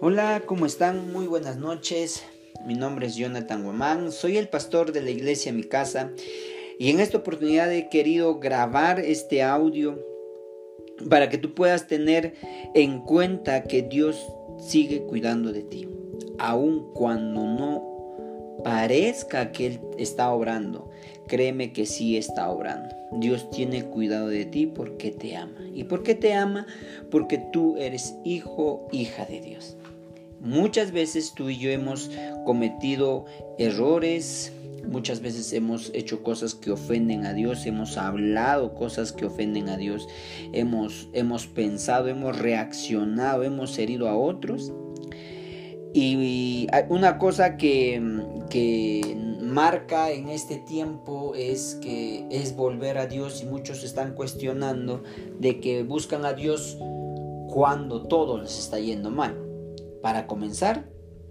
Hola, 0.00 0.44
¿cómo 0.46 0.64
están? 0.64 1.12
Muy 1.12 1.26
buenas 1.26 1.56
noches. 1.56 2.22
Mi 2.64 2.74
nombre 2.74 3.08
es 3.08 3.16
Jonathan 3.16 3.64
Guamán, 3.64 4.12
soy 4.12 4.36
el 4.36 4.48
pastor 4.48 4.92
de 4.92 5.02
la 5.02 5.10
iglesia 5.10 5.52
Mi 5.52 5.64
Casa 5.64 6.12
y 6.78 6.90
en 6.90 7.00
esta 7.00 7.18
oportunidad 7.18 7.72
he 7.72 7.88
querido 7.88 8.38
grabar 8.38 9.00
este 9.00 9.42
audio 9.42 9.98
para 11.10 11.28
que 11.28 11.36
tú 11.36 11.52
puedas 11.52 11.88
tener 11.88 12.34
en 12.74 13.00
cuenta 13.00 13.64
que 13.64 13.82
Dios 13.82 14.24
sigue 14.60 15.02
cuidando 15.02 15.52
de 15.52 15.64
ti, 15.64 15.88
aun 16.38 16.92
cuando 16.94 17.42
no 17.42 18.62
parezca 18.62 19.50
que 19.50 19.66
Él 19.66 19.80
está 19.98 20.30
obrando. 20.32 20.90
Créeme 21.26 21.72
que 21.72 21.86
sí 21.86 22.16
está 22.16 22.48
obrando. 22.50 22.94
Dios 23.12 23.50
tiene 23.50 23.84
cuidado 23.84 24.28
de 24.28 24.44
ti 24.44 24.66
porque 24.66 25.10
te 25.10 25.36
ama. 25.36 25.60
¿Y 25.74 25.84
por 25.84 26.02
qué 26.02 26.14
te 26.14 26.34
ama? 26.34 26.66
Porque 27.10 27.38
tú 27.52 27.76
eres 27.78 28.14
hijo, 28.24 28.88
hija 28.92 29.24
de 29.26 29.40
Dios. 29.40 29.76
Muchas 30.40 30.92
veces 30.92 31.34
tú 31.34 31.50
y 31.50 31.58
yo 31.58 31.70
hemos 31.70 32.10
cometido 32.44 33.24
errores, 33.58 34.52
muchas 34.86 35.20
veces 35.20 35.52
hemos 35.52 35.90
hecho 35.94 36.22
cosas 36.22 36.54
que 36.54 36.70
ofenden 36.70 37.26
a 37.26 37.34
Dios, 37.34 37.66
hemos 37.66 37.96
hablado 37.96 38.74
cosas 38.74 39.12
que 39.12 39.26
ofenden 39.26 39.68
a 39.68 39.76
Dios, 39.76 40.08
hemos, 40.52 41.08
hemos 41.12 41.46
pensado, 41.46 42.08
hemos 42.08 42.38
reaccionado, 42.38 43.42
hemos 43.42 43.78
herido 43.78 44.08
a 44.08 44.16
otros. 44.16 44.72
Y 45.92 46.68
una 46.88 47.18
cosa 47.18 47.56
que, 47.56 48.00
que 48.50 49.16
marca 49.40 50.12
en 50.12 50.28
este 50.28 50.58
tiempo 50.58 51.34
es 51.34 51.78
que 51.80 52.26
es 52.30 52.54
volver 52.54 52.98
a 52.98 53.06
Dios 53.06 53.42
y 53.42 53.46
muchos 53.46 53.82
están 53.82 54.14
cuestionando 54.14 55.02
de 55.40 55.60
que 55.60 55.82
buscan 55.82 56.24
a 56.24 56.34
Dios 56.34 56.78
cuando 57.48 58.02
todo 58.06 58.38
les 58.38 58.58
está 58.58 58.78
yendo 58.78 59.10
mal. 59.10 59.47
Para 60.02 60.26
comenzar, 60.26 60.88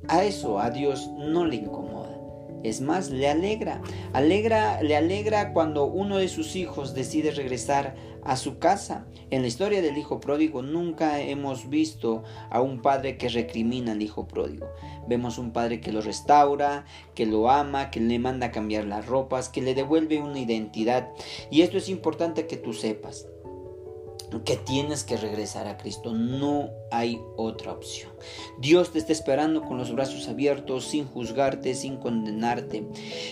a 0.07 0.23
eso 0.23 0.59
a 0.59 0.69
Dios 0.69 1.09
no 1.17 1.45
le 1.45 1.57
incomoda. 1.57 2.17
Es 2.63 2.81
más, 2.81 3.09
le 3.09 3.29
alegra. 3.29 3.81
alegra. 4.13 4.81
Le 4.81 4.95
alegra 4.95 5.53
cuando 5.53 5.85
uno 5.85 6.17
de 6.17 6.27
sus 6.27 6.55
hijos 6.55 6.93
decide 6.93 7.31
regresar 7.31 7.95
a 8.23 8.35
su 8.35 8.57
casa. 8.59 9.05
En 9.29 9.41
la 9.41 9.47
historia 9.47 9.81
del 9.81 9.97
hijo 9.97 10.19
pródigo 10.19 10.61
nunca 10.61 11.21
hemos 11.21 11.69
visto 11.69 12.23
a 12.49 12.61
un 12.61 12.81
padre 12.81 13.17
que 13.17 13.29
recrimina 13.29 13.93
al 13.93 14.01
hijo 14.01 14.27
pródigo. 14.27 14.67
Vemos 15.07 15.37
un 15.37 15.51
padre 15.51 15.79
que 15.79 15.91
lo 15.91 16.01
restaura, 16.01 16.85
que 17.13 17.25
lo 17.25 17.49
ama, 17.49 17.91
que 17.91 17.99
le 17.99 18.19
manda 18.19 18.47
a 18.47 18.51
cambiar 18.51 18.85
las 18.85 19.05
ropas, 19.05 19.49
que 19.49 19.61
le 19.61 19.75
devuelve 19.75 20.19
una 20.21 20.39
identidad. 20.39 21.09
Y 21.51 21.61
esto 21.61 21.77
es 21.77 21.89
importante 21.89 22.47
que 22.47 22.57
tú 22.57 22.73
sepas 22.73 23.27
que 24.43 24.57
tienes 24.57 25.03
que 25.03 25.17
regresar 25.17 25.67
a 25.67 25.77
Cristo. 25.77 26.13
No 26.13 26.69
hay 26.91 27.19
otra 27.35 27.71
opción. 27.71 28.11
Dios 28.59 28.91
te 28.91 28.99
está 28.99 29.11
esperando 29.11 29.63
con 29.63 29.77
los 29.77 29.93
brazos 29.93 30.27
abiertos, 30.27 30.85
sin 30.85 31.05
juzgarte, 31.05 31.73
sin 31.73 31.97
condenarte. 31.97 32.87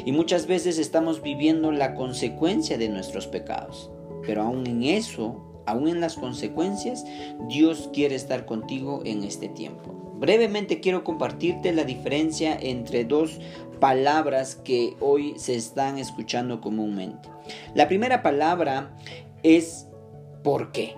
Y 0.05 0.11
muchas 0.11 0.47
veces 0.47 0.77
estamos 0.77 1.21
viviendo 1.21 1.71
la 1.71 1.95
consecuencia 1.95 2.77
de 2.77 2.89
nuestros 2.89 3.27
pecados. 3.27 3.91
Pero 4.25 4.41
aún 4.41 4.65
en 4.67 4.83
eso, 4.83 5.63
aún 5.65 5.87
en 5.87 5.99
las 5.99 6.15
consecuencias, 6.15 7.05
Dios 7.47 7.89
quiere 7.93 8.15
estar 8.15 8.45
contigo 8.45 9.01
en 9.05 9.23
este 9.23 9.49
tiempo. 9.49 9.93
Brevemente 10.17 10.79
quiero 10.79 11.03
compartirte 11.03 11.73
la 11.73 11.83
diferencia 11.83 12.57
entre 12.59 13.03
dos 13.03 13.39
palabras 13.81 14.55
que 14.55 14.95
hoy 15.01 15.33
se 15.37 15.55
están 15.55 15.97
escuchando 15.97 16.61
comúnmente. 16.61 17.29
La 17.73 17.89
primera 17.89 18.23
palabra 18.23 18.95
es 19.43 19.87
¿por 20.45 20.71
qué? 20.71 20.93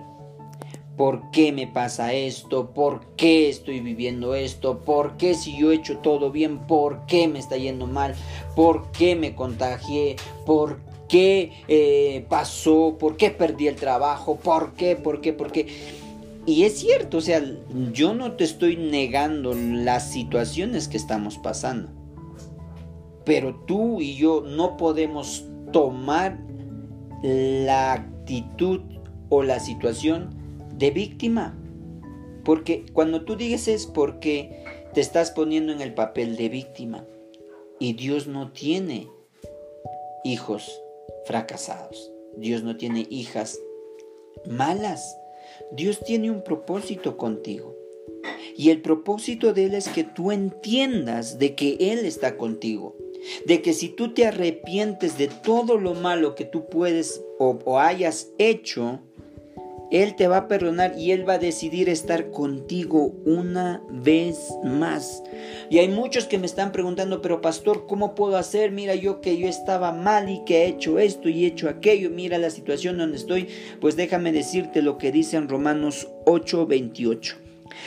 ¿Por 0.98 1.30
qué 1.30 1.52
me 1.52 1.66
pasa 1.66 2.12
esto? 2.12 2.74
¿Por 2.74 3.14
qué 3.16 3.48
estoy 3.48 3.80
viviendo 3.80 4.34
esto? 4.34 4.80
¿Por 4.80 5.16
qué 5.16 5.34
si 5.34 5.56
yo 5.56 5.72
he 5.72 5.76
hecho 5.76 5.98
todo 5.98 6.30
bien? 6.30 6.66
¿Por 6.66 7.06
qué 7.06 7.28
me 7.28 7.38
está 7.38 7.56
yendo 7.56 7.86
mal? 7.86 8.14
¿Por 8.54 8.92
qué 8.92 9.16
me 9.16 9.34
contagié? 9.34 10.16
¿Por 10.44 10.80
qué 11.08 11.52
eh, 11.66 12.26
pasó? 12.28 12.96
¿Por 13.00 13.16
qué 13.16 13.30
perdí 13.30 13.68
el 13.68 13.76
trabajo? 13.76 14.36
¿Por 14.36 14.74
qué? 14.74 14.96
¿Por 14.96 15.22
qué? 15.22 15.32
¿Por 15.32 15.50
qué? 15.50 15.66
Y 16.44 16.64
es 16.64 16.78
cierto, 16.78 17.18
o 17.18 17.20
sea, 17.22 17.42
yo 17.92 18.12
no 18.12 18.32
te 18.32 18.44
estoy 18.44 18.76
negando 18.76 19.54
las 19.54 20.12
situaciones 20.12 20.88
que 20.88 20.98
estamos 20.98 21.38
pasando. 21.38 21.88
Pero 23.24 23.54
tú 23.66 24.00
y 24.02 24.16
yo 24.16 24.42
no 24.42 24.76
podemos 24.76 25.44
tomar 25.72 26.38
la 27.22 27.92
actitud 27.92 28.80
o 29.28 29.42
la 29.42 29.60
situación 29.60 30.30
de 30.76 30.90
víctima. 30.90 31.56
Porque 32.44 32.86
cuando 32.92 33.24
tú 33.24 33.36
dices 33.36 33.68
es 33.68 33.86
porque 33.86 34.64
te 34.94 35.00
estás 35.00 35.30
poniendo 35.30 35.72
en 35.72 35.80
el 35.80 35.94
papel 35.94 36.36
de 36.36 36.48
víctima. 36.48 37.04
Y 37.78 37.92
Dios 37.92 38.26
no 38.26 38.52
tiene 38.52 39.08
hijos 40.24 40.80
fracasados. 41.26 42.10
Dios 42.36 42.62
no 42.62 42.76
tiene 42.76 43.06
hijas 43.10 43.58
malas. 44.48 45.18
Dios 45.72 46.00
tiene 46.04 46.30
un 46.30 46.42
propósito 46.42 47.16
contigo. 47.16 47.76
Y 48.56 48.70
el 48.70 48.80
propósito 48.80 49.52
de 49.52 49.66
Él 49.66 49.74
es 49.74 49.88
que 49.88 50.04
tú 50.04 50.32
entiendas 50.32 51.38
de 51.38 51.54
que 51.54 51.76
Él 51.78 52.04
está 52.04 52.36
contigo. 52.36 52.96
De 53.46 53.62
que 53.62 53.72
si 53.72 53.88
tú 53.88 54.14
te 54.14 54.26
arrepientes 54.26 55.18
de 55.18 55.28
todo 55.28 55.78
lo 55.78 55.94
malo 55.94 56.34
que 56.34 56.44
tú 56.44 56.68
puedes 56.68 57.22
o, 57.38 57.58
o 57.64 57.78
hayas 57.78 58.30
hecho, 58.38 59.00
él 59.90 60.16
te 60.16 60.28
va 60.28 60.36
a 60.36 60.48
perdonar 60.48 60.98
y 60.98 61.12
Él 61.12 61.26
va 61.26 61.34
a 61.34 61.38
decidir 61.38 61.88
estar 61.88 62.30
contigo 62.30 63.14
una 63.24 63.82
vez 63.90 64.38
más. 64.62 65.22
Y 65.70 65.78
hay 65.78 65.88
muchos 65.88 66.26
que 66.26 66.38
me 66.38 66.44
están 66.44 66.72
preguntando, 66.72 67.22
pero 67.22 67.40
pastor, 67.40 67.86
¿cómo 67.86 68.14
puedo 68.14 68.36
hacer? 68.36 68.70
Mira 68.70 68.94
yo 68.94 69.22
que 69.22 69.38
yo 69.38 69.48
estaba 69.48 69.92
mal 69.92 70.28
y 70.28 70.44
que 70.44 70.64
he 70.64 70.66
hecho 70.66 70.98
esto 70.98 71.30
y 71.30 71.44
he 71.44 71.48
hecho 71.48 71.70
aquello. 71.70 72.10
Mira 72.10 72.36
la 72.36 72.50
situación 72.50 72.98
donde 72.98 73.16
estoy. 73.16 73.48
Pues 73.80 73.96
déjame 73.96 74.30
decirte 74.30 74.82
lo 74.82 74.98
que 74.98 75.10
dice 75.10 75.38
en 75.38 75.48
Romanos 75.48 76.08
8:28. 76.26 77.36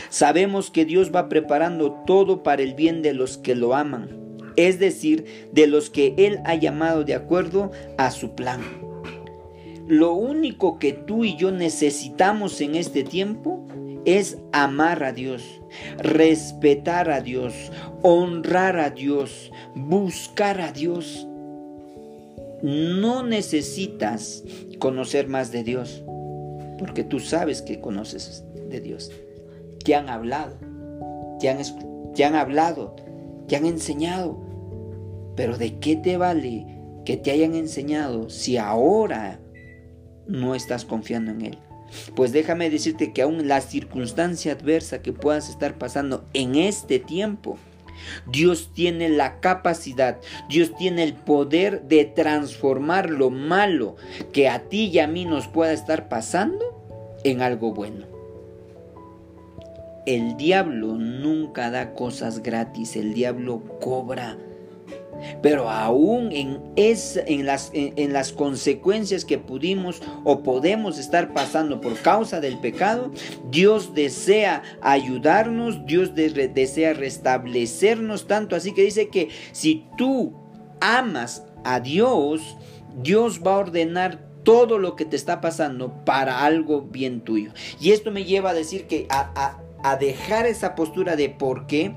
Sabemos 0.10 0.72
que 0.72 0.86
Dios 0.86 1.12
va 1.14 1.30
preparando 1.30 2.04
todo 2.08 2.42
para 2.42 2.64
el 2.64 2.74
bien 2.74 3.04
de 3.04 3.14
los 3.14 3.38
que 3.38 3.56
lo 3.56 3.76
aman, 3.76 4.10
es 4.56 4.80
decir, 4.80 5.26
de 5.52 5.68
los 5.68 5.90
que 5.90 6.14
Él 6.18 6.40
ha 6.46 6.56
llamado 6.56 7.04
de 7.04 7.14
acuerdo 7.14 7.72
a 7.98 8.10
su 8.10 8.34
plan. 8.34 8.91
Lo 9.92 10.14
único 10.14 10.80
que 10.80 10.94
tú 10.94 11.26
y 11.26 11.36
yo 11.36 11.52
necesitamos 11.52 12.62
en 12.62 12.76
este 12.76 13.04
tiempo 13.04 13.68
es 14.06 14.38
amar 14.54 15.04
a 15.04 15.12
Dios, 15.12 15.44
respetar 15.98 17.12
a 17.12 17.20
Dios, 17.20 17.54
honrar 18.02 18.80
a 18.80 18.92
Dios, 18.92 19.52
buscar 19.76 20.62
a 20.62 20.72
Dios. 20.72 21.28
No 22.64 23.24
necesitas 23.24 24.46
conocer 24.80 25.28
más 25.28 25.52
de 25.52 25.66
Dios, 25.66 26.02
porque 26.80 27.04
tú 27.04 27.20
sabes 27.20 27.62
que 27.62 27.82
conoces 27.82 28.46
de 28.70 28.80
Dios. 28.80 29.12
Te 29.84 29.94
han 29.94 30.08
hablado, 30.08 30.56
te 31.42 31.50
han, 31.50 31.58
te 32.16 32.24
han 32.24 32.36
hablado, 32.36 32.96
te 33.50 33.58
han 33.58 33.66
enseñado. 33.66 34.40
Pero 35.36 35.58
¿de 35.58 35.80
qué 35.80 35.98
te 35.98 36.16
vale 36.16 36.66
que 37.04 37.18
te 37.18 37.32
hayan 37.32 37.56
enseñado 37.56 38.30
si 38.30 38.56
ahora 38.56 39.42
no 40.28 40.56
estás 40.56 40.86
confiando 40.86 41.32
en 41.32 41.42
Él. 41.42 41.58
Pues 42.16 42.32
déjame 42.32 42.70
decirte 42.70 43.12
que 43.12 43.22
aún 43.22 43.48
la 43.48 43.62
circunstancia 43.62 44.54
adversa 44.54 45.02
que 45.02 45.14
puedas 45.14 45.50
estar 45.50 45.78
pasando 45.78 46.26
en 46.34 46.56
este 46.56 47.00
tiempo, 47.00 47.58
Dios 48.28 48.72
tiene 48.74 49.10
la 49.10 49.40
capacidad, 49.40 50.18
Dios 50.50 50.76
tiene 50.78 51.04
el 51.04 51.14
poder 51.14 51.84
de 51.84 52.06
transformar 52.06 53.10
lo 53.10 53.30
malo 53.30 53.96
que 54.32 54.50
a 54.50 54.70
ti 54.70 54.88
y 54.88 55.00
a 55.00 55.08
mí 55.08 55.26
nos 55.26 55.48
pueda 55.48 55.74
estar 55.74 56.10
pasando 56.10 57.20
en 57.24 57.42
algo 57.42 57.74
bueno. 57.74 58.06
El 60.08 60.36
diablo 60.36 60.96
nunca 60.96 61.70
da 61.70 61.94
cosas 61.94 62.42
gratis, 62.42 62.96
el 62.96 63.14
diablo 63.14 63.62
cobra 63.80 64.38
pero 65.42 65.70
aún 65.70 66.32
en, 66.32 66.62
en, 66.76 67.46
las, 67.46 67.72
en, 67.74 68.14
las 68.14 68.32
consecuencias 68.32 69.26
que 69.26 69.38
pudimos 69.38 70.02
o 70.24 70.44
podemos 70.44 70.98
estar 70.98 71.34
pasando 71.34 71.82
por 71.82 71.98
causa 72.00 72.40
del 72.40 72.60
pecado, 72.60 73.12
Dios 73.50 73.94
desea 73.94 74.64
ayudarnos, 74.82 75.86
Dios 75.86 76.14
desea 76.16 76.94
restablecernos 76.94 78.28
tanto. 78.28 78.56
Así 78.56 78.74
que 78.74 78.84
dice 78.84 79.10
que 79.10 79.30
si 79.52 79.86
tú 79.98 80.34
amas 80.80 81.46
a 81.64 81.80
Dios, 81.80 82.58
Dios 83.02 83.42
va 83.46 83.56
a 83.56 83.60
ordenar 83.60 84.32
todo 84.44 84.80
lo 84.80 84.96
que 84.96 85.06
te 85.06 85.16
está 85.16 85.40
pasando 85.40 86.04
para 86.04 86.44
algo 86.44 86.82
bien 86.82 87.22
tuyo. 87.22 87.52
Y 87.80 87.92
esto 87.92 88.12
me 88.12 88.24
lleva 88.24 88.52
a 88.52 88.54
decir 88.56 88.88
que 88.88 89.06
a, 89.10 89.60
a 89.84 89.98
dejar 89.98 90.46
esa 90.46 90.76
postura 90.76 91.16
de 91.16 91.30
por 91.30 91.68
qué 91.68 91.96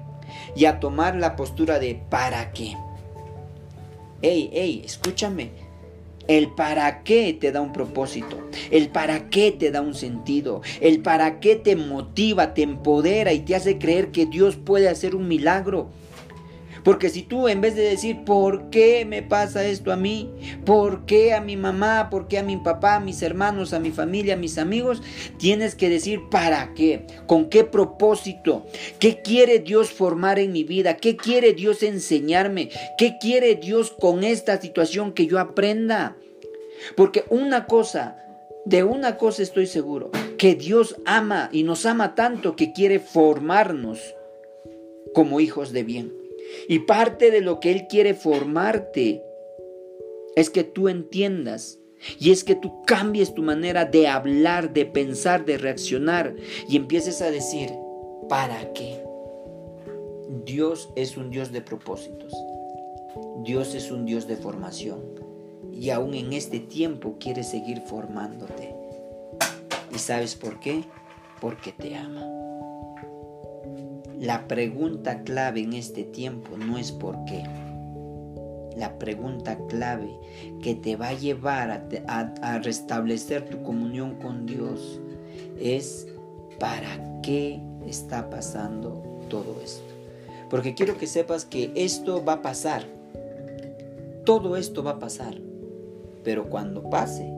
y 0.57 0.65
a 0.67 0.81
tomar 0.81 1.17
la 1.17 1.37
postura 1.37 1.79
de 1.79 2.01
para 2.09 2.53
qué. 2.53 2.77
Hey, 4.27 4.49
hey, 4.55 4.81
escúchame. 4.87 5.51
El 6.29 6.49
para 6.53 7.03
qué 7.03 7.37
te 7.39 7.53
da 7.53 7.61
un 7.61 7.75
propósito, 7.75 8.39
el 8.71 8.89
para 8.89 9.29
qué 9.29 9.53
te 9.53 9.71
da 9.71 9.83
un 9.83 9.93
sentido, 9.93 10.63
el 10.81 11.03
para 11.03 11.41
qué 11.41 11.57
te 11.57 11.77
motiva, 11.77 12.55
te 12.55 12.63
empodera 12.63 13.35
y 13.35 13.41
te 13.41 13.55
hace 13.55 13.77
creer 13.77 14.13
que 14.13 14.25
Dios 14.25 14.57
puede 14.57 14.89
hacer 14.89 15.15
un 15.15 15.29
milagro. 15.29 15.89
Porque 16.85 17.09
si 17.09 17.23
tú 17.23 17.49
en 17.49 17.63
vez 17.63 17.75
de 17.75 17.83
decir, 17.83 18.25
¿por 18.25 18.69
qué 18.69 19.07
me 19.07 19.23
pasa 19.23 19.65
esto 19.65 19.91
a 19.91 19.97
mí? 19.97 20.31
¿Por 20.67 21.07
qué 21.07 21.33
a 21.33 21.41
mi 21.41 21.57
mamá? 21.57 22.11
¿Por 22.11 22.29
qué 22.29 22.39
a 22.39 22.43
mi 22.43 22.59
papá, 22.59 22.97
a 22.97 23.01
mis 23.01 23.23
hermanos, 23.23 23.73
a 23.73 23.81
mi 23.81 23.91
familia, 23.91 24.35
a 24.35 24.37
mis 24.37 24.59
amigos? 24.59 25.03
Tienes 25.39 25.75
que 25.75 25.89
decir, 25.89 26.21
¿para 26.31 26.75
qué? 26.75 27.07
¿Con 27.27 27.49
qué 27.49 27.65
propósito? 27.65 28.67
¿Qué 28.99 29.23
quiere 29.23 29.61
Dios 29.61 29.91
formar 29.91 30.39
en 30.39 30.53
mi 30.53 30.63
vida? 30.63 30.99
¿Qué 30.99 31.17
quiere 31.17 31.55
Dios 31.55 31.83
enseñarme? 31.83 32.69
¿Qué 32.99 33.17
quiere 33.19 33.55
Dios 33.55 33.91
con 33.91 34.23
esta 34.23 34.61
situación 34.61 35.13
que 35.13 35.27
yo 35.27 35.39
aprenda? 35.39 36.17
Porque 36.97 37.25
una 37.31 37.65
cosa, 37.67 38.19
de 38.67 38.85
una 38.85 39.17
cosa 39.17 39.43
estoy 39.43 39.67
seguro, 39.67 40.11
que 40.37 40.55
Dios 40.55 40.97
ama 41.07 41.49
y 41.51 41.63
nos 41.63 41.87
ama 41.87 42.15
tanto 42.15 42.57
que 42.57 42.73
quiere 42.73 42.99
formarnos 42.99 44.01
como 45.15 45.41
hijos 45.41 45.73
de 45.73 45.85
bien. 45.85 46.24
Y 46.69 46.81
parte 46.81 47.31
de 47.31 47.41
lo 47.41 47.61
que 47.61 47.71
Él 47.73 47.87
quiere 47.89 48.15
formarte 48.15 49.23
es 50.37 50.51
que 50.51 50.65
tú 50.65 50.89
entiendas 50.89 51.79
y 52.19 52.31
es 52.31 52.45
que 52.45 52.55
tú 52.55 52.83
cambies 52.83 53.35
tu 53.35 53.43
manera 53.43 53.85
de 53.85 54.09
hablar, 54.09 54.73
de 54.73 54.87
pensar, 54.87 55.45
de 55.45 55.59
reaccionar 55.59 56.35
y 56.69 56.77
empieces 56.77 57.23
a 57.23 57.31
decir, 57.31 57.71
¿para 58.29 58.73
qué? 58.73 59.03
Dios 60.45 60.91
es 60.97 61.17
un 61.17 61.31
Dios 61.31 61.53
de 61.53 61.63
propósitos. 61.63 62.33
Dios 63.45 63.75
es 63.75 63.91
un 63.91 64.05
Dios 64.05 64.27
de 64.27 64.37
formación. 64.37 65.01
Y 65.73 65.91
aún 65.91 66.15
en 66.15 66.33
este 66.33 66.61
tiempo 66.61 67.17
quiere 67.19 67.43
seguir 67.43 67.81
formándote. 67.81 68.75
¿Y 69.95 69.99
sabes 69.99 70.35
por 70.35 70.61
qué? 70.61 70.85
Porque 71.41 71.73
te 71.73 71.95
ama. 71.95 72.44
La 74.25 74.49
pregunta 74.49 75.23
clave 75.23 75.61
en 75.61 75.75
este 75.75 76.03
tiempo 76.03 76.57
no 76.57 76.79
es 76.79 76.93
por 76.93 77.27
qué. 77.27 77.45
La 78.75 78.99
pregunta 78.99 79.59
clave 79.69 80.19
que 80.63 80.75
te 80.75 80.97
va 80.97 81.09
a 81.09 81.13
llevar 81.13 81.87
a, 82.07 82.59
restablecer 82.61 83.45
tu 83.45 83.63
comunión 83.63 84.15
con 84.15 84.47
Dios 84.47 84.99
es 85.61 86.09
¿para 86.59 87.21
qué 87.21 87.61
está 87.87 88.31
pasando 88.31 89.03
todo 89.29 89.61
esto? 89.63 89.93
Porque 90.49 90.75
quiero 90.75 90.97
que 90.97 91.07
sepas 91.07 91.45
que 91.45 91.71
esto 91.75 92.25
va 92.25 92.35
a 92.35 92.43
pasar. 92.43 92.87
Todo 94.25 94.57
esto 94.57 94.83
va 94.83 94.93
a 94.93 94.99
pasar. 95.01 95.35
Pero 96.23 96.49
cuando 96.49 96.89
pase, 96.89 97.31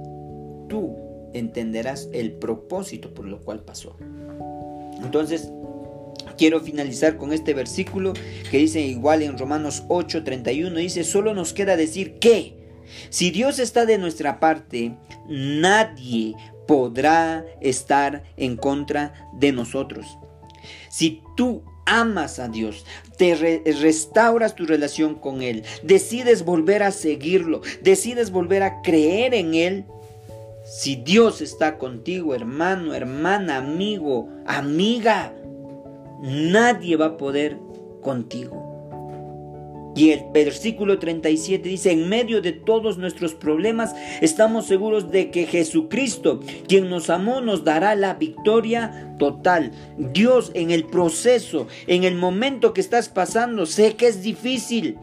tú 0.68 0.94
entenderás 1.32 2.08
el 2.12 2.30
propósito 2.34 3.12
por 3.12 3.24
lo 3.26 3.40
cual 3.40 3.64
pasó. 3.64 3.96
Entonces, 5.02 5.50
Quiero 6.36 6.60
finalizar 6.60 7.16
con 7.16 7.32
este 7.32 7.54
versículo 7.54 8.12
que 8.50 8.58
dice 8.58 8.80
igual 8.80 9.22
en 9.22 9.38
Romanos 9.38 9.84
8:31, 9.88 10.74
dice, 10.74 11.04
solo 11.04 11.34
nos 11.34 11.52
queda 11.52 11.76
decir 11.76 12.18
que 12.18 12.56
si 13.10 13.30
Dios 13.30 13.58
está 13.58 13.86
de 13.86 13.98
nuestra 13.98 14.38
parte, 14.38 14.96
nadie 15.28 16.34
podrá 16.66 17.44
estar 17.60 18.24
en 18.36 18.56
contra 18.56 19.30
de 19.34 19.52
nosotros. 19.52 20.06
Si 20.90 21.22
tú 21.36 21.62
amas 21.84 22.38
a 22.38 22.48
Dios, 22.48 22.84
te 23.16 23.62
restauras 23.80 24.56
tu 24.56 24.66
relación 24.66 25.14
con 25.14 25.42
Él, 25.42 25.62
decides 25.82 26.44
volver 26.44 26.82
a 26.82 26.90
seguirlo, 26.90 27.62
decides 27.82 28.30
volver 28.30 28.62
a 28.62 28.82
creer 28.82 29.34
en 29.34 29.54
Él, 29.54 29.84
si 30.64 30.96
Dios 30.96 31.40
está 31.40 31.78
contigo, 31.78 32.34
hermano, 32.34 32.92
hermana, 32.92 33.58
amigo, 33.58 34.28
amiga, 34.46 35.32
nadie 36.26 36.96
va 36.96 37.06
a 37.06 37.16
poder 37.16 37.58
contigo. 38.02 38.66
Y 39.96 40.10
el 40.10 40.24
versículo 40.30 40.98
37 40.98 41.66
dice, 41.66 41.90
en 41.90 42.06
medio 42.10 42.42
de 42.42 42.52
todos 42.52 42.98
nuestros 42.98 43.32
problemas, 43.32 43.94
estamos 44.20 44.66
seguros 44.66 45.10
de 45.10 45.30
que 45.30 45.46
Jesucristo, 45.46 46.40
quien 46.68 46.90
nos 46.90 47.08
amó, 47.08 47.40
nos 47.40 47.64
dará 47.64 47.94
la 47.94 48.12
victoria 48.12 49.14
total. 49.18 49.72
Dios 49.96 50.50
en 50.52 50.70
el 50.70 50.84
proceso, 50.84 51.66
en 51.86 52.04
el 52.04 52.14
momento 52.14 52.74
que 52.74 52.82
estás 52.82 53.08
pasando, 53.08 53.64
sé 53.64 53.96
que 53.96 54.08
es 54.08 54.22
difícil, 54.22 54.98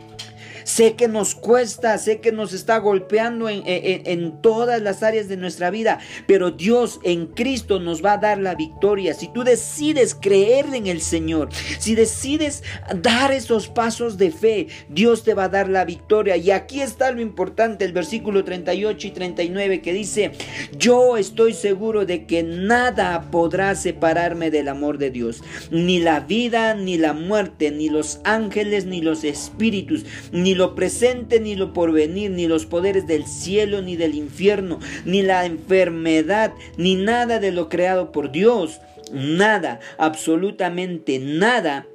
Sé 0.63 0.93
que 0.93 1.07
nos 1.07 1.35
cuesta, 1.35 1.97
sé 1.97 2.19
que 2.19 2.31
nos 2.31 2.53
está 2.53 2.77
golpeando 2.77 3.49
en, 3.49 4.41
todas 4.41 4.81
las 4.81 5.03
áreas 5.03 5.27
de 5.27 5.37
nuestra 5.37 5.69
vida, 5.69 5.99
pero 6.27 6.51
Dios 6.51 6.99
en 7.03 7.27
Cristo 7.27 7.79
nos 7.79 8.03
va 8.03 8.13
a 8.13 8.17
dar 8.17 8.39
la 8.39 8.55
victoria. 8.55 9.13
Si 9.13 9.27
tú 9.27 9.43
decides 9.43 10.15
creer 10.15 10.65
en 10.73 10.87
el 10.87 11.01
Señor, 11.01 11.49
si 11.79 11.95
decides 11.95 12.63
dar 12.95 13.31
esos 13.31 13.67
pasos 13.67 14.17
de 14.17 14.31
fe, 14.31 14.67
Dios 14.89 15.23
te 15.23 15.33
va 15.33 15.45
a 15.45 15.49
dar 15.49 15.69
la 15.69 15.85
victoria. 15.85 16.37
Y 16.37 16.51
aquí 16.51 16.81
está 16.81 17.11
lo 17.11 17.21
importante, 17.21 17.85
el 17.85 17.93
versículo 17.93 18.43
38 18.43 19.07
y 19.07 19.11
39 19.11 19.81
que 19.81 19.93
dice, 19.93 20.31
yo 20.77 21.17
estoy 21.17 21.53
seguro 21.53 22.05
de 22.05 22.25
que 22.25 22.43
nada 22.43 23.29
podrá 23.31 23.75
separarme 23.75 24.51
del 24.51 24.67
amor 24.67 24.97
de 24.97 25.11
Dios, 25.11 25.43
ni 25.71 25.99
la 25.99 26.21
vida, 26.21 26.75
ni 26.75 26.97
la 26.97 27.13
muerte, 27.13 27.71
ni 27.71 27.89
los 27.89 28.19
ángeles, 28.23 28.85
ni 28.85 29.01
los 29.01 29.23
espíritus, 29.23 30.05
ni 30.31 30.52
ni 30.53 30.59
lo 30.59 30.75
presente, 30.75 31.39
ni 31.39 31.55
lo 31.55 31.73
porvenir, 31.73 32.29
ni 32.29 32.45
los 32.45 32.67
poderes 32.67 33.07
del 33.07 33.25
cielo, 33.25 33.81
ni 33.81 33.95
del 33.95 34.13
infierno, 34.13 34.77
ni 35.03 35.23
la 35.23 35.47
enfermedad, 35.47 36.53
ni 36.77 36.93
nada 36.93 37.39
de 37.39 37.51
lo 37.51 37.69
creado 37.69 38.11
por 38.11 38.31
Dios. 38.31 38.79
Nada, 39.11 39.79
absolutamente 39.97 41.17
nada 41.17 41.87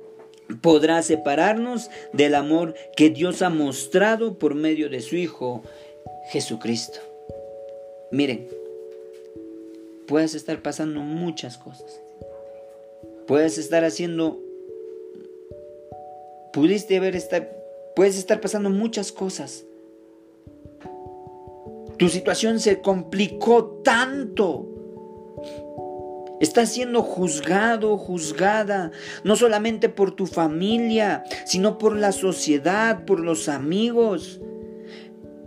podrá 0.60 1.00
separarnos 1.02 1.88
del 2.12 2.34
amor 2.34 2.74
que 2.96 3.10
Dios 3.10 3.42
ha 3.42 3.48
mostrado 3.48 4.40
por 4.40 4.56
medio 4.56 4.88
de 4.88 5.02
su 5.02 5.14
Hijo 5.14 5.62
Jesucristo. 6.32 6.98
Miren, 8.10 8.48
puedes 10.08 10.34
estar 10.34 10.62
pasando 10.62 10.98
muchas 10.98 11.58
cosas. 11.58 12.00
Puedes 13.28 13.56
estar 13.56 13.84
haciendo, 13.84 14.40
pudiste 16.52 16.96
haber 16.96 17.14
estar, 17.14 17.57
Puedes 17.98 18.16
estar 18.16 18.40
pasando 18.40 18.70
muchas 18.70 19.10
cosas. 19.10 19.66
Tu 21.98 22.08
situación 22.08 22.60
se 22.60 22.80
complicó 22.80 23.82
tanto. 23.82 24.68
Estás 26.40 26.72
siendo 26.72 27.02
juzgado, 27.02 27.98
juzgada, 27.98 28.92
no 29.24 29.34
solamente 29.34 29.88
por 29.88 30.12
tu 30.12 30.26
familia, 30.26 31.24
sino 31.44 31.76
por 31.76 31.96
la 31.96 32.12
sociedad, 32.12 33.04
por 33.04 33.18
los 33.18 33.48
amigos. 33.48 34.40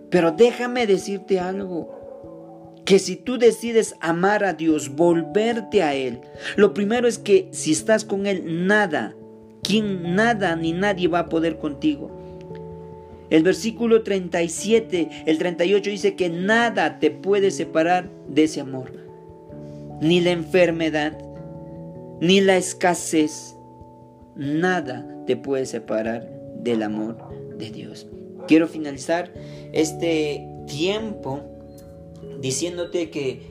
Pero 0.10 0.34
déjame 0.34 0.88
decirte 0.88 1.40
algo, 1.40 2.76
que 2.84 3.00
si 3.00 3.16
tú 3.16 3.38
decides 3.38 3.96
amar 4.02 4.44
a 4.44 4.56
Dios, 4.56 4.94
volverte 4.94 5.84
a 5.84 5.96
Él, 5.96 6.20
lo 6.58 6.74
primero 6.74 7.08
es 7.08 7.18
que 7.18 7.48
si 7.54 7.72
estás 7.72 8.04
con 8.04 8.26
Él, 8.28 8.68
nada, 8.68 9.16
quien 9.64 10.18
nada 10.18 10.58
ni 10.58 10.74
nadie 10.74 11.08
va 11.08 11.20
a 11.20 11.30
poder 11.30 11.58
contigo. 11.58 12.21
El 13.32 13.44
versículo 13.44 14.04
37, 14.04 15.24
el 15.26 15.38
38 15.38 15.90
dice 15.90 16.16
que 16.16 16.30
nada 16.30 17.00
te 17.00 17.12
puede 17.12 17.50
separar 17.50 18.10
de 18.28 18.44
ese 18.44 18.60
amor. 18.60 18.92
Ni 20.02 20.20
la 20.20 20.32
enfermedad, 20.32 21.18
ni 22.20 22.42
la 22.42 22.58
escasez. 22.58 23.56
Nada 24.36 25.08
te 25.26 25.38
puede 25.38 25.66
separar 25.66 26.30
del 26.58 26.84
amor 26.84 27.18
de 27.58 27.72
Dios. 27.72 28.06
Quiero 28.50 28.68
finalizar 28.68 29.32
este 29.72 30.46
tiempo 30.68 31.40
diciéndote 32.42 33.10
que 33.12 33.44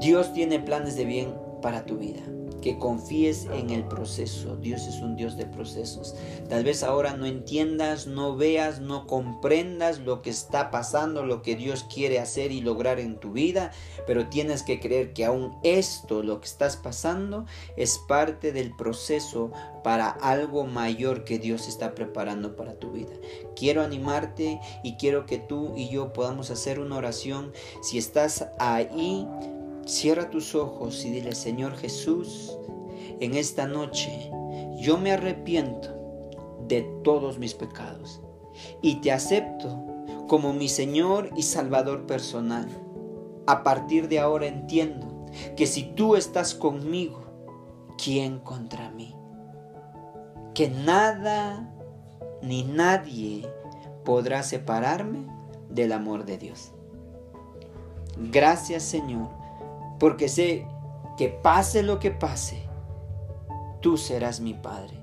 Dios 0.00 0.32
tiene 0.32 0.58
planes 0.58 0.96
de 0.96 1.04
bien 1.04 1.28
para 1.62 1.86
tu 1.86 1.96
vida 1.98 2.22
que 2.62 2.78
confíes 2.78 3.46
en 3.52 3.68
el 3.68 3.84
proceso. 3.84 4.56
Dios 4.56 4.86
es 4.86 5.00
un 5.02 5.16
Dios 5.16 5.36
de 5.36 5.44
procesos. 5.44 6.14
Tal 6.48 6.64
vez 6.64 6.82
ahora 6.82 7.14
no 7.14 7.26
entiendas, 7.26 8.06
no 8.06 8.36
veas, 8.36 8.80
no 8.80 9.06
comprendas 9.06 9.98
lo 9.98 10.22
que 10.22 10.30
está 10.30 10.70
pasando, 10.70 11.26
lo 11.26 11.42
que 11.42 11.56
Dios 11.56 11.84
quiere 11.92 12.18
hacer 12.18 12.52
y 12.52 12.62
lograr 12.62 13.00
en 13.00 13.18
tu 13.18 13.32
vida, 13.32 13.72
pero 14.06 14.28
tienes 14.28 14.62
que 14.62 14.80
creer 14.80 15.12
que 15.12 15.24
aún 15.24 15.58
esto, 15.62 16.22
lo 16.22 16.40
que 16.40 16.46
estás 16.46 16.76
pasando, 16.76 17.44
es 17.76 17.98
parte 18.08 18.52
del 18.52 18.74
proceso 18.74 19.50
para 19.82 20.08
algo 20.08 20.64
mayor 20.64 21.24
que 21.24 21.38
Dios 21.38 21.68
está 21.68 21.94
preparando 21.94 22.56
para 22.56 22.78
tu 22.78 22.92
vida. 22.92 23.12
Quiero 23.56 23.82
animarte 23.82 24.60
y 24.82 24.96
quiero 24.96 25.26
que 25.26 25.38
tú 25.38 25.74
y 25.76 25.88
yo 25.88 26.12
podamos 26.12 26.50
hacer 26.50 26.78
una 26.78 26.96
oración. 26.96 27.52
Si 27.82 27.98
estás 27.98 28.46
ahí, 28.58 29.26
Cierra 29.86 30.30
tus 30.30 30.54
ojos 30.54 31.04
y 31.04 31.10
dile, 31.10 31.34
Señor 31.34 31.76
Jesús, 31.76 32.56
en 33.20 33.34
esta 33.34 33.66
noche 33.66 34.30
yo 34.80 34.98
me 34.98 35.12
arrepiento 35.12 35.88
de 36.68 36.82
todos 37.02 37.38
mis 37.38 37.54
pecados 37.54 38.20
y 38.80 38.96
te 38.96 39.12
acepto 39.12 39.84
como 40.28 40.52
mi 40.52 40.68
Señor 40.68 41.30
y 41.36 41.42
Salvador 41.42 42.06
personal. 42.06 42.68
A 43.46 43.62
partir 43.62 44.08
de 44.08 44.18
ahora 44.18 44.46
entiendo 44.46 45.26
que 45.56 45.66
si 45.66 45.82
tú 45.94 46.16
estás 46.16 46.54
conmigo, 46.54 47.22
¿quién 48.02 48.38
contra 48.38 48.90
mí? 48.90 49.14
Que 50.54 50.68
nada 50.68 51.68
ni 52.42 52.62
nadie 52.62 53.48
podrá 54.04 54.42
separarme 54.42 55.26
del 55.68 55.92
amor 55.92 56.24
de 56.24 56.38
Dios. 56.38 56.72
Gracias 58.30 58.82
Señor, 58.82 59.28
porque 60.02 60.28
sé 60.28 60.66
que 61.16 61.28
pase 61.28 61.84
lo 61.84 62.00
que 62.00 62.10
pase, 62.10 62.60
tú 63.80 63.96
serás 63.96 64.40
mi 64.40 64.52
Padre 64.52 64.96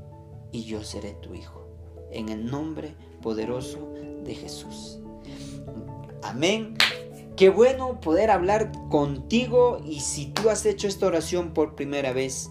y 0.51 0.65
yo 0.65 0.83
seré 0.83 1.13
tu 1.13 1.33
Hijo. 1.33 1.69
En 2.11 2.27
el 2.27 2.51
nombre 2.51 2.95
poderoso 3.21 3.93
de 4.25 4.35
Jesús. 4.35 4.99
Amén. 6.21 6.75
Qué 7.37 7.47
bueno 7.47 8.01
poder 8.01 8.29
hablar 8.29 8.73
contigo 8.89 9.81
y 9.85 10.01
si 10.01 10.25
tú 10.25 10.49
has 10.49 10.65
hecho 10.65 10.89
esta 10.89 11.07
oración 11.07 11.53
por 11.53 11.75
primera 11.75 12.11
vez, 12.11 12.49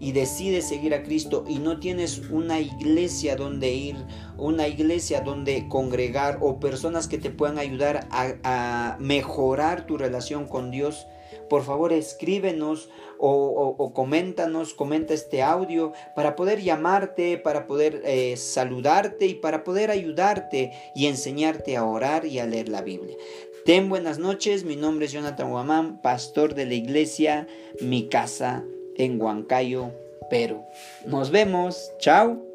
y 0.00 0.12
decides 0.12 0.68
seguir 0.68 0.94
a 0.94 1.02
Cristo 1.02 1.44
y 1.48 1.58
no 1.58 1.78
tienes 1.78 2.22
una 2.30 2.60
iglesia 2.60 3.36
donde 3.36 3.72
ir, 3.72 3.96
una 4.36 4.68
iglesia 4.68 5.20
donde 5.20 5.68
congregar 5.68 6.38
o 6.42 6.60
personas 6.60 7.08
que 7.08 7.18
te 7.18 7.30
puedan 7.30 7.58
ayudar 7.58 8.06
a, 8.10 8.96
mejorar 9.00 9.86
tu 9.86 9.96
relación 9.96 10.46
con 10.46 10.70
Dios, 10.70 11.06
por 11.54 11.62
favor 11.62 11.92
escríbenos 11.92 12.88
o, 13.16 13.92
coméntanos, 13.94 14.74
comenta 14.74 15.14
este 15.14 15.40
audio 15.40 15.92
para 16.16 16.34
poder 16.34 16.60
llamarte, 16.60 17.38
para 17.38 17.68
poder 17.68 18.02
eh, 18.04 18.36
saludarte 18.36 19.26
y 19.26 19.34
para 19.34 19.62
poder 19.62 19.92
ayudarte 19.92 20.72
y 20.96 21.06
enseñarte 21.06 21.76
a 21.76 21.84
orar 21.84 22.26
y 22.26 22.40
a 22.40 22.46
leer 22.46 22.68
la 22.68 22.82
Biblia. 22.82 23.16
Ten 23.64 23.88
buenas 23.88 24.18
noches, 24.18 24.64
mi 24.64 24.74
nombre 24.74 25.06
es 25.06 25.12
Jonathan 25.12 25.48
Guamán, 25.48 26.02
pastor 26.02 26.56
de 26.56 26.66
la 26.66 26.74
iglesia 26.74 27.46
Mi 27.80 28.08
Casa 28.08 28.64
en 28.96 29.22
Huancayo, 29.22 29.92
Perú. 30.28 30.64
Nos 31.06 31.30
vemos, 31.30 31.92
chao. 32.00 32.53